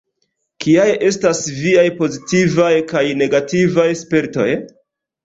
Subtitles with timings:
[0.63, 4.49] Kiaj estas viaj pozitivaj kaj negativaj spertoj?